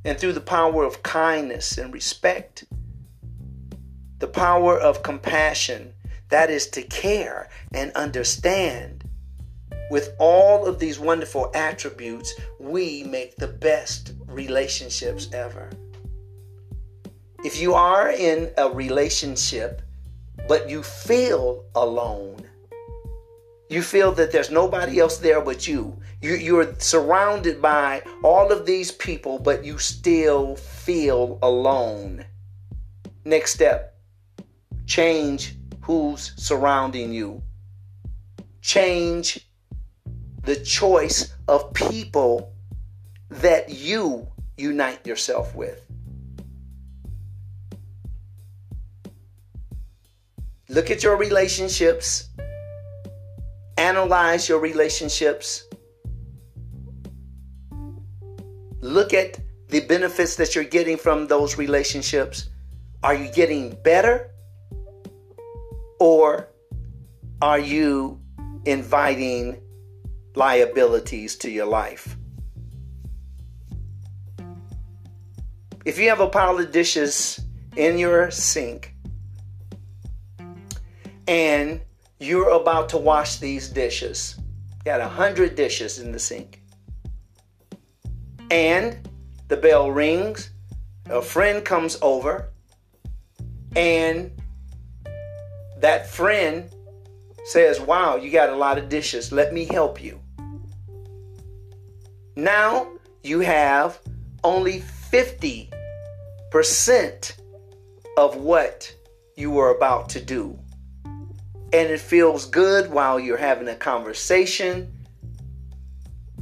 And 0.03 0.19
through 0.19 0.33
the 0.33 0.41
power 0.41 0.83
of 0.83 1.03
kindness 1.03 1.77
and 1.77 1.93
respect, 1.93 2.65
the 4.19 4.27
power 4.27 4.77
of 4.77 5.03
compassion, 5.03 5.93
that 6.29 6.49
is 6.49 6.67
to 6.71 6.81
care 6.81 7.49
and 7.73 7.91
understand, 7.93 9.00
with 9.91 10.15
all 10.17 10.65
of 10.65 10.79
these 10.79 10.97
wonderful 10.97 11.51
attributes, 11.53 12.33
we 12.59 13.03
make 13.03 13.35
the 13.35 13.47
best 13.47 14.13
relationships 14.25 15.29
ever. 15.33 15.69
If 17.43 17.61
you 17.61 17.75
are 17.75 18.09
in 18.09 18.51
a 18.57 18.69
relationship 18.69 19.83
but 20.47 20.69
you 20.69 20.83
feel 20.83 21.65
alone. 21.75 22.37
You 23.69 23.81
feel 23.81 24.11
that 24.13 24.31
there's 24.31 24.51
nobody 24.51 24.99
else 24.99 25.17
there 25.17 25.41
but 25.41 25.67
you. 25.67 25.97
you. 26.21 26.35
You're 26.35 26.75
surrounded 26.79 27.61
by 27.61 28.03
all 28.23 28.51
of 28.51 28.65
these 28.65 28.91
people, 28.91 29.39
but 29.39 29.63
you 29.63 29.77
still 29.77 30.55
feel 30.55 31.39
alone. 31.41 32.25
Next 33.23 33.53
step 33.53 33.95
change 34.87 35.55
who's 35.81 36.33
surrounding 36.35 37.13
you. 37.13 37.41
Change 38.61 39.47
the 40.43 40.55
choice 40.55 41.33
of 41.47 41.73
people 41.73 42.53
that 43.29 43.69
you 43.69 44.27
unite 44.57 45.05
yourself 45.05 45.55
with. 45.55 45.79
Look 50.69 50.89
at 50.89 51.03
your 51.03 51.17
relationships, 51.17 52.29
analyze 53.77 54.47
your 54.47 54.59
relationships, 54.59 55.65
look 58.79 59.13
at 59.13 59.39
the 59.67 59.81
benefits 59.81 60.35
that 60.35 60.55
you're 60.55 60.63
getting 60.63 60.97
from 60.97 61.27
those 61.27 61.57
relationships. 61.57 62.49
Are 63.03 63.15
you 63.15 63.29
getting 63.31 63.75
better? 63.83 64.31
Or 65.99 66.49
are 67.41 67.59
you 67.59 68.19
inviting 68.65 69.61
liabilities 70.35 71.35
to 71.37 71.49
your 71.49 71.65
life? 71.65 72.17
If 75.85 75.97
you 75.97 76.09
have 76.09 76.19
a 76.19 76.27
pile 76.27 76.59
of 76.59 76.71
dishes 76.71 77.39
in 77.75 77.97
your 77.97 78.29
sink 78.31 78.93
and 81.27 81.81
you're 82.19 82.49
about 82.51 82.89
to 82.89 82.97
wash 82.97 83.37
these 83.37 83.67
dishes. 83.67 84.35
You 84.37 84.85
got 84.85 85.01
a 85.01 85.07
hundred 85.07 85.55
dishes 85.55 85.97
in 85.97 86.11
the 86.11 86.19
sink. 86.19 86.61
And 88.51 89.09
the 89.47 89.57
bell 89.57 89.91
rings, 89.91 90.51
a 91.09 91.21
friend 91.21 91.65
comes 91.65 91.97
over, 92.01 92.49
and 93.75 94.31
that 95.77 96.07
friend 96.09 96.69
says, 97.45 97.81
Wow, 97.81 98.17
you 98.17 98.29
got 98.29 98.49
a 98.49 98.55
lot 98.55 98.77
of 98.77 98.87
dishes. 98.87 99.31
Let 99.31 99.53
me 99.53 99.65
help 99.65 100.01
you. 100.01 100.20
Now 102.35 102.87
you 103.23 103.41
have 103.41 103.99
only 104.43 104.81
50% 104.81 107.33
of 108.17 108.35
what 108.35 108.95
you 109.35 109.51
were 109.51 109.75
about 109.75 110.09
to 110.09 110.19
do 110.21 110.57
and 111.73 111.89
it 111.89 111.99
feels 111.99 112.45
good 112.45 112.91
while 112.91 113.19
you're 113.19 113.37
having 113.37 113.67
a 113.69 113.75
conversation. 113.75 114.91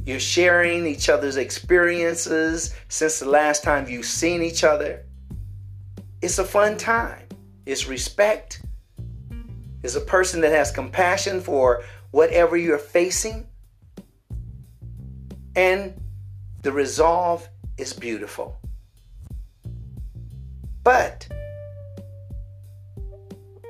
You're 0.04 0.18
sharing 0.18 0.86
each 0.86 1.08
other's 1.08 1.36
experiences 1.36 2.74
since 2.88 3.20
the 3.20 3.28
last 3.28 3.62
time 3.62 3.88
you've 3.88 4.06
seen 4.06 4.42
each 4.42 4.64
other. 4.64 5.04
It's 6.20 6.38
a 6.38 6.44
fun 6.44 6.76
time. 6.76 7.28
It's 7.64 7.86
respect. 7.86 8.62
It's 9.82 9.94
a 9.94 10.00
person 10.00 10.40
that 10.40 10.52
has 10.52 10.72
compassion 10.72 11.40
for 11.40 11.84
whatever 12.10 12.56
you're 12.56 12.78
facing. 12.78 13.46
And 15.56 16.00
the 16.62 16.72
resolve 16.72 17.48
is 17.78 17.92
beautiful. 17.92 18.58
But 20.82 21.28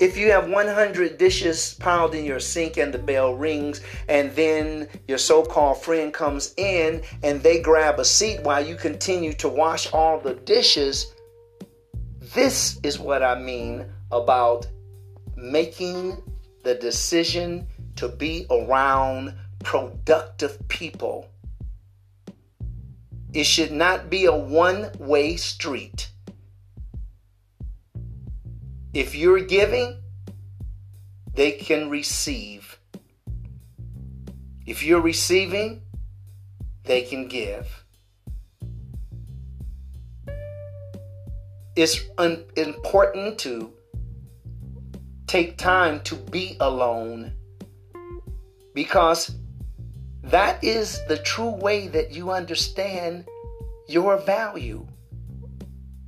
if 0.01 0.17
you 0.17 0.31
have 0.31 0.49
100 0.49 1.19
dishes 1.19 1.75
piled 1.79 2.15
in 2.15 2.25
your 2.25 2.41
sink 2.41 2.79
and 2.79 2.93
the 2.93 2.99
bell 2.99 3.35
rings, 3.35 3.83
and 4.09 4.35
then 4.35 4.89
your 5.07 5.19
so 5.19 5.45
called 5.45 5.83
friend 5.83 6.13
comes 6.13 6.55
in 6.57 7.03
and 7.23 7.43
they 7.43 7.61
grab 7.61 8.01
a 8.01 8.05
seat 8.05 8.43
while 8.43 8.65
you 8.65 8.77
continue 8.77 9.35
to 9.35 9.49
wash 9.49 9.93
all 9.93 10.19
the 10.19 10.35
dishes, 10.35 11.13
this 12.35 12.81
is 12.83 12.99
what 12.99 13.23
I 13.23 13.39
mean 13.39 13.85
about 14.11 14.67
making 15.37 16.23
the 16.63 16.75
decision 16.75 17.67
to 17.97 18.09
be 18.09 18.47
around 18.51 19.35
productive 19.63 20.67
people. 20.69 21.29
It 23.33 23.45
should 23.45 23.73
not 23.73 24.11
be 24.11 24.25
a 24.25 24.35
one 24.35 24.91
way 24.99 25.37
street. 25.37 26.11
If 28.93 29.15
you're 29.15 29.41
giving, 29.41 30.01
they 31.35 31.53
can 31.53 31.89
receive. 31.89 32.79
If 34.67 34.83
you're 34.83 35.01
receiving, 35.01 35.83
they 36.85 37.03
can 37.03 37.29
give. 37.29 37.85
It's 41.77 42.01
un- 42.19 42.45
important 42.57 43.39
to 43.41 43.73
take 45.29 45.57
time 45.57 46.01
to 46.01 46.17
be 46.17 46.57
alone 46.59 47.33
because 48.75 49.37
that 50.31 50.63
is 50.63 51.05
the 51.07 51.19
true 51.19 51.51
way 51.51 51.89
that 51.89 52.13
you 52.13 52.31
understand 52.31 53.27
your 53.89 54.17
value, 54.19 54.87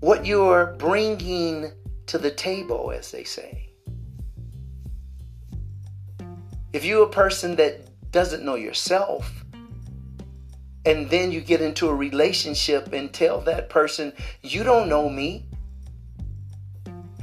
what 0.00 0.24
you're 0.24 0.76
bringing 0.78 1.72
to 2.06 2.18
the 2.18 2.30
table, 2.30 2.92
as 2.96 3.10
they 3.10 3.24
say. 3.24 3.70
If 6.72 6.84
you're 6.84 7.06
a 7.06 7.10
person 7.10 7.56
that 7.56 7.88
doesn't 8.12 8.44
know 8.44 8.54
yourself, 8.54 9.44
and 10.84 11.08
then 11.10 11.32
you 11.32 11.40
get 11.40 11.60
into 11.60 11.88
a 11.88 11.94
relationship 11.94 12.92
and 12.92 13.12
tell 13.12 13.40
that 13.42 13.68
person, 13.68 14.12
You 14.42 14.62
don't 14.62 14.88
know 14.88 15.08
me. 15.08 15.46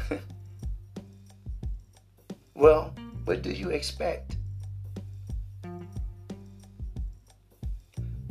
well, 2.53 2.93
what 3.25 3.41
do 3.41 3.51
you 3.51 3.69
expect? 3.69 4.35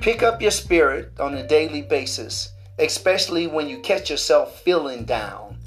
Pick 0.09 0.23
up 0.23 0.41
your 0.41 0.51
spirit 0.51 1.13
on 1.21 1.35
a 1.35 1.47
daily 1.47 1.83
basis, 1.83 2.55
especially 2.79 3.47
when 3.47 3.69
you 3.69 3.79
catch 3.81 4.09
yourself 4.09 4.59
feeling 4.63 5.05
down. 5.05 5.59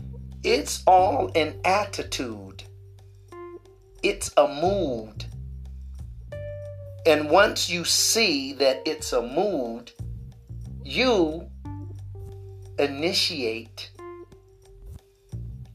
It's 0.43 0.81
all 0.87 1.29
an 1.35 1.61
attitude, 1.63 2.63
it's 4.01 4.31
a 4.37 4.47
mood. 4.47 5.25
And 7.05 7.29
once 7.29 7.69
you 7.69 7.85
see 7.85 8.53
that 8.53 8.81
it's 8.83 9.13
a 9.13 9.21
mood, 9.21 9.91
you 10.83 11.47
initiate 12.79 13.91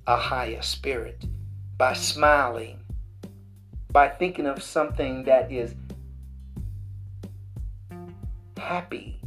a 0.08 0.16
higher 0.16 0.62
spirit 0.62 1.24
by 1.78 1.92
smiling, 1.92 2.80
by 3.92 4.08
thinking 4.08 4.46
of 4.46 4.60
something 4.60 5.22
that 5.22 5.52
is 5.52 5.72
happy, 8.66 9.20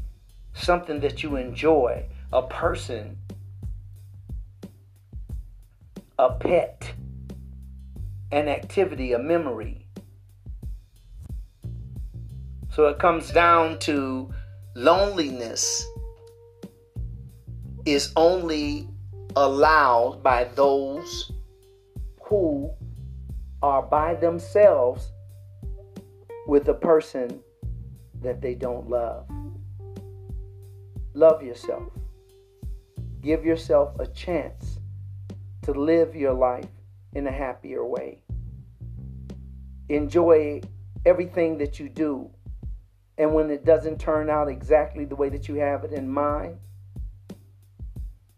something 0.53 0.99
that 0.99 1.23
you 1.23 1.37
enjoy, 1.37 2.05
a 2.33 2.41
person, 2.41 3.17
a 6.17 6.33
pet, 6.33 6.91
an 8.33 8.49
activity, 8.49 9.13
a 9.13 9.17
memory. 9.17 9.87
So 12.71 12.87
it 12.87 12.99
comes 12.99 13.31
down 13.31 13.79
to 13.79 14.29
loneliness 14.75 15.85
is 17.85 18.11
only 18.17 18.89
allowed 19.37 20.21
by 20.21 20.43
those 20.55 21.31
who 22.23 22.69
are 23.61 23.83
by 23.83 24.15
themselves 24.15 25.13
with 26.45 26.67
a 26.67 26.73
person 26.73 27.39
that 28.21 28.41
they 28.41 28.55
don't 28.55 28.89
love. 28.89 29.27
Love 31.13 31.43
yourself. 31.43 31.91
Give 33.21 33.43
yourself 33.43 33.99
a 33.99 34.07
chance 34.07 34.79
to 35.63 35.71
live 35.71 36.15
your 36.15 36.33
life 36.33 36.69
in 37.13 37.27
a 37.27 37.31
happier 37.31 37.85
way. 37.85 38.21
Enjoy 39.89 40.61
everything 41.05 41.57
that 41.57 41.79
you 41.79 41.89
do 41.89 42.29
and 43.19 43.33
when 43.33 43.51
it 43.51 43.65
doesn't 43.65 43.99
turn 43.99 44.29
out 44.29 44.47
exactly 44.47 45.03
the 45.03 45.15
way 45.15 45.27
that 45.27 45.49
you 45.49 45.55
have 45.55 45.83
it 45.83 45.91
in 45.91 46.09
mind, 46.09 46.57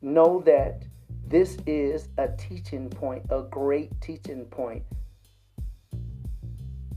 know 0.02 0.42
that 0.42 0.84
this 1.28 1.56
is 1.68 2.10
a 2.18 2.28
teaching 2.30 2.90
point, 2.90 3.24
a 3.30 3.44
great 3.44 3.92
teaching 4.02 4.44
point. 4.46 4.84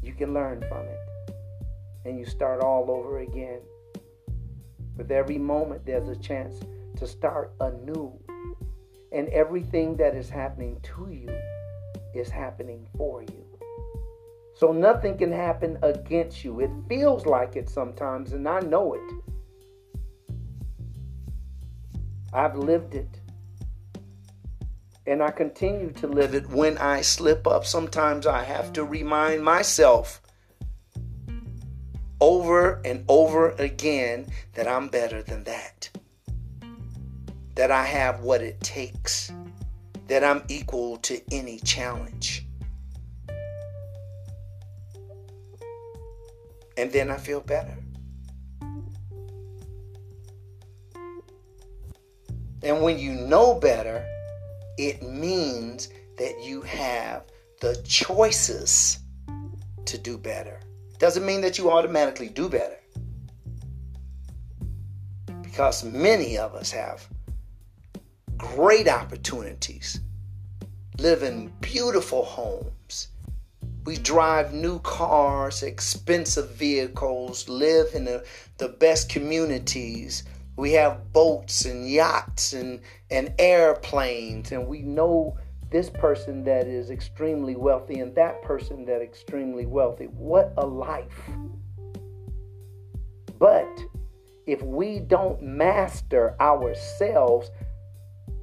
You 0.02 0.14
can 0.14 0.32
learn 0.32 0.64
from 0.66 0.86
it. 0.86 0.98
And 2.04 2.18
you 2.18 2.26
start 2.26 2.60
all 2.60 2.90
over 2.90 3.20
again. 3.20 3.60
With 4.96 5.10
every 5.10 5.38
moment, 5.38 5.86
there's 5.86 6.08
a 6.08 6.16
chance 6.16 6.60
to 6.96 7.06
start 7.06 7.52
anew. 7.60 8.12
And 9.12 9.28
everything 9.28 9.96
that 9.96 10.14
is 10.14 10.28
happening 10.28 10.80
to 10.82 11.08
you 11.10 11.34
is 12.14 12.28
happening 12.28 12.86
for 12.96 13.22
you. 13.22 13.44
So 14.54 14.72
nothing 14.72 15.18
can 15.18 15.32
happen 15.32 15.78
against 15.82 16.44
you. 16.44 16.60
It 16.60 16.70
feels 16.88 17.26
like 17.26 17.56
it 17.56 17.68
sometimes, 17.68 18.32
and 18.32 18.48
I 18.48 18.60
know 18.60 18.94
it. 18.94 19.12
I've 22.32 22.56
lived 22.56 22.94
it. 22.94 23.20
And 25.06 25.22
I 25.22 25.30
continue 25.30 25.90
to 25.92 26.06
live 26.06 26.34
it 26.34 26.48
when 26.48 26.78
I 26.78 27.02
slip 27.02 27.46
up. 27.46 27.66
Sometimes 27.66 28.26
I 28.26 28.42
have 28.42 28.72
to 28.74 28.84
remind 28.84 29.44
myself 29.44 30.22
over 32.24 32.80
and 32.84 33.04
over 33.08 33.50
again 33.50 34.26
that 34.54 34.66
I'm 34.66 34.88
better 34.88 35.22
than 35.22 35.44
that. 35.44 35.90
That 37.54 37.70
I 37.70 37.84
have 37.84 38.20
what 38.20 38.40
it 38.40 38.60
takes. 38.60 39.32
That 40.08 40.24
I'm 40.24 40.42
equal 40.48 40.96
to 40.98 41.20
any 41.30 41.58
challenge. 41.60 42.44
and 46.76 46.90
then 46.92 47.10
I 47.10 47.16
feel 47.16 47.40
better. 47.40 47.76
And 52.62 52.82
when 52.82 52.98
you 52.98 53.12
know 53.12 53.58
better, 53.58 54.04
it 54.78 55.02
means 55.02 55.88
that 56.16 56.42
you 56.42 56.62
have 56.62 57.24
the 57.60 57.76
choices 57.84 58.98
to 59.84 59.98
do 59.98 60.16
better. 60.16 60.60
Doesn't 61.04 61.26
mean 61.26 61.42
that 61.42 61.58
you 61.58 61.70
automatically 61.70 62.30
do 62.30 62.48
better. 62.48 62.78
Because 65.42 65.84
many 65.84 66.38
of 66.38 66.54
us 66.54 66.70
have 66.70 67.06
great 68.38 68.88
opportunities, 68.88 70.00
live 70.98 71.22
in 71.22 71.52
beautiful 71.60 72.24
homes, 72.24 73.08
we 73.84 73.98
drive 73.98 74.54
new 74.54 74.78
cars, 74.78 75.62
expensive 75.62 76.52
vehicles, 76.52 77.50
live 77.50 77.88
in 77.94 78.06
the, 78.06 78.24
the 78.56 78.68
best 78.68 79.10
communities. 79.10 80.24
We 80.56 80.72
have 80.72 81.12
boats 81.12 81.66
and 81.66 81.86
yachts 81.86 82.54
and, 82.54 82.80
and 83.10 83.34
airplanes, 83.38 84.52
and 84.52 84.66
we 84.66 84.80
know 84.80 85.36
this 85.74 85.90
person 85.90 86.44
that 86.44 86.68
is 86.68 86.88
extremely 86.90 87.56
wealthy 87.56 87.98
and 87.98 88.14
that 88.14 88.40
person 88.42 88.84
that 88.84 89.02
extremely 89.02 89.66
wealthy. 89.66 90.04
What 90.04 90.54
a 90.56 90.64
life. 90.64 91.20
But 93.40 93.68
if 94.46 94.62
we 94.62 95.00
don't 95.00 95.42
master 95.42 96.36
ourselves, 96.40 97.50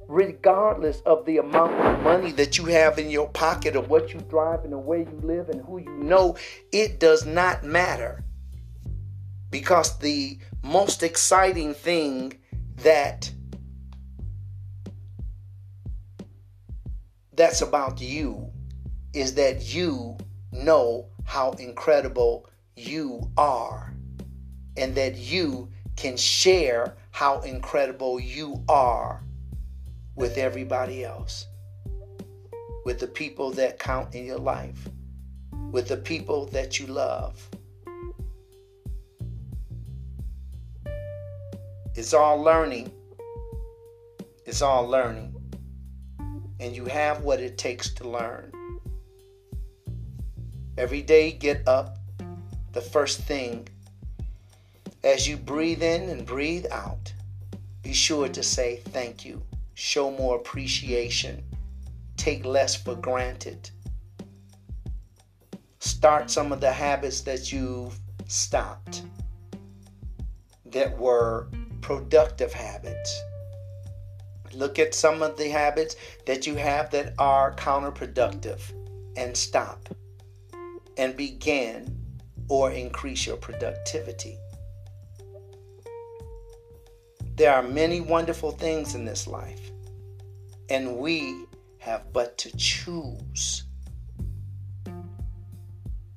regardless 0.08 1.00
of 1.06 1.24
the 1.24 1.38
amount 1.38 1.72
of 1.72 2.02
money 2.02 2.32
that 2.32 2.58
you 2.58 2.66
have 2.66 2.98
in 2.98 3.08
your 3.08 3.30
pocket 3.30 3.76
or 3.76 3.82
what 3.84 4.12
you 4.12 4.20
drive 4.28 4.64
and 4.64 4.72
the 4.74 4.78
way 4.78 4.98
you 4.98 5.20
live 5.22 5.48
and 5.48 5.62
who 5.62 5.78
you 5.78 6.04
know, 6.04 6.36
it 6.70 7.00
does 7.00 7.24
not 7.24 7.64
matter. 7.64 8.22
Because 9.48 9.98
the 10.00 10.38
most 10.62 11.02
exciting 11.02 11.72
thing 11.72 12.34
that 12.82 13.32
that's 17.34 17.62
about 17.62 18.00
you 18.00 18.50
is 19.14 19.34
that 19.34 19.74
you 19.74 20.16
know 20.52 21.06
how 21.24 21.52
incredible 21.52 22.48
you 22.76 23.30
are 23.36 23.94
and 24.76 24.94
that 24.94 25.16
you 25.16 25.68
can 25.96 26.16
share 26.16 26.96
how 27.10 27.40
incredible 27.40 28.18
you 28.18 28.62
are 28.68 29.22
with 30.14 30.36
everybody 30.38 31.04
else, 31.04 31.46
with 32.84 32.98
the 32.98 33.06
people 33.06 33.50
that 33.52 33.78
count 33.78 34.14
in 34.14 34.26
your 34.26 34.38
life, 34.38 34.88
with 35.70 35.88
the 35.88 35.96
people 35.96 36.46
that 36.46 36.78
you 36.78 36.86
love. 36.86 37.48
It's 41.94 42.14
all 42.14 42.40
learning. 42.42 42.90
It's 44.46 44.62
all 44.62 44.86
learning. 44.88 45.31
And 46.62 46.76
you 46.76 46.84
have 46.84 47.24
what 47.24 47.40
it 47.40 47.58
takes 47.58 47.92
to 47.94 48.08
learn. 48.08 48.52
Every 50.78 51.02
day, 51.02 51.32
get 51.32 51.66
up. 51.66 51.98
The 52.72 52.80
first 52.80 53.20
thing, 53.22 53.68
as 55.02 55.26
you 55.26 55.36
breathe 55.36 55.82
in 55.82 56.08
and 56.08 56.24
breathe 56.24 56.66
out, 56.70 57.12
be 57.82 57.92
sure 57.92 58.28
to 58.28 58.42
say 58.44 58.76
thank 58.76 59.24
you 59.24 59.42
show 59.74 60.12
more 60.12 60.36
appreciation, 60.36 61.42
take 62.16 62.44
less 62.44 62.76
for 62.76 62.94
granted. 62.94 63.70
Start 65.80 66.30
some 66.30 66.52
of 66.52 66.60
the 66.60 66.72
habits 66.72 67.22
that 67.22 67.52
you've 67.52 67.98
stopped 68.28 69.02
that 70.66 70.96
were 70.96 71.48
productive 71.80 72.52
habits. 72.52 73.20
Look 74.54 74.78
at 74.78 74.94
some 74.94 75.22
of 75.22 75.36
the 75.36 75.48
habits 75.48 75.96
that 76.26 76.46
you 76.46 76.54
have 76.56 76.90
that 76.90 77.14
are 77.18 77.54
counterproductive 77.54 78.60
and 79.16 79.36
stop 79.36 79.88
and 80.96 81.16
begin 81.16 81.98
or 82.48 82.70
increase 82.70 83.26
your 83.26 83.36
productivity. 83.36 84.36
There 87.36 87.52
are 87.52 87.62
many 87.62 88.00
wonderful 88.00 88.52
things 88.52 88.94
in 88.94 89.06
this 89.06 89.26
life, 89.26 89.70
and 90.68 90.98
we 90.98 91.46
have 91.78 92.12
but 92.12 92.36
to 92.38 92.56
choose 92.56 93.64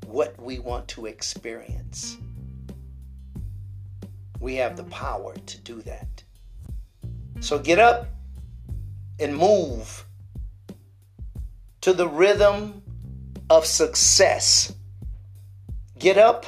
what 0.06 0.40
we 0.42 0.60
want 0.60 0.88
to 0.90 1.06
experience. 1.06 2.18
We 4.40 4.56
have 4.56 4.76
the 4.76 4.84
power 4.86 5.34
to 5.34 5.58
do 5.62 5.82
that. 5.84 6.24
So 7.40 7.58
get 7.58 7.80
up 7.80 8.08
and 9.20 9.36
move 9.36 10.06
to 11.82 11.94
the 11.94 12.08
rhythm 12.08 12.82
of 13.50 13.66
success. 13.66 14.74
Get 15.98 16.18
up 16.18 16.46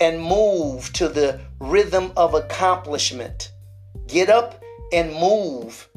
and 0.00 0.22
move 0.22 0.92
to 0.94 1.08
the 1.08 1.40
rhythm 1.60 2.12
of 2.16 2.34
accomplishment. 2.34 3.52
Get 4.06 4.30
up 4.30 4.62
and 4.92 5.12
move 5.14 5.88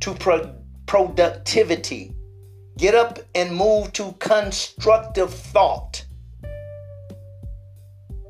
to 0.00 0.14
pro- 0.14 0.54
productivity. 0.86 2.14
Get 2.76 2.94
up 2.94 3.20
and 3.34 3.54
move 3.56 3.92
to 3.94 4.12
constructive 4.18 5.32
thought. 5.32 6.04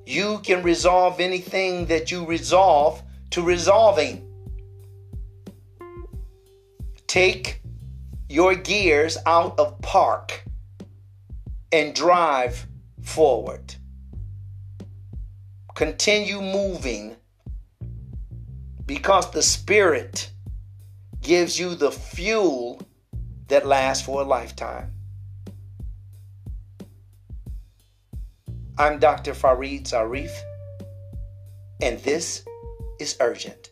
You 0.04 0.38
can 0.44 0.62
resolve 0.62 1.18
anything 1.18 1.86
that 1.86 2.12
you 2.12 2.24
resolve 2.24 3.02
to 3.30 3.42
resolving. 3.42 4.25
Take 7.06 7.60
your 8.28 8.54
gears 8.54 9.16
out 9.26 9.58
of 9.58 9.80
park 9.80 10.44
and 11.70 11.94
drive 11.94 12.66
forward. 13.02 13.76
Continue 15.74 16.40
moving 16.40 17.16
because 18.86 19.30
the 19.30 19.42
Spirit 19.42 20.30
gives 21.20 21.58
you 21.58 21.74
the 21.74 21.90
fuel 21.90 22.80
that 23.48 23.66
lasts 23.66 24.04
for 24.04 24.22
a 24.22 24.24
lifetime. 24.24 24.92
I'm 28.78 28.98
Dr. 28.98 29.32
Farid 29.32 29.84
Zarif, 29.84 30.32
and 31.80 31.98
this 32.00 32.44
is 33.00 33.16
Urgent. 33.20 33.65